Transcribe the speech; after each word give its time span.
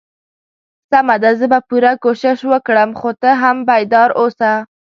سمه 0.91 1.15
ده 1.23 1.31
زه 1.39 1.45
به 1.51 1.59
پوره 1.67 1.91
کوشش 2.03 2.39
وکړم 2.51 2.89
خو 2.99 3.11
ته 3.21 3.29
هم 3.41 3.57
بیدار 3.69 4.09
اوسه. 4.19 4.51